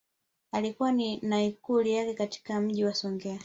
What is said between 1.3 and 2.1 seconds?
Ikulu